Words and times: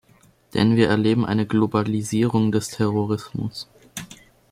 Denn 0.55 0.77
wir 0.77 0.89
erleben 0.89 1.27
eine 1.27 1.45
Globalisierung 1.45 2.51
des 2.51 2.69
Terrorismus. 2.69 3.67